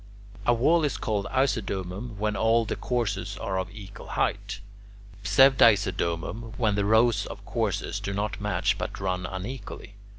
[0.47, 4.59] A wall is called isodomum when all the courses are of equal height;
[5.23, 9.93] pseudisodomum, when the rows of courses do not match but run unequally.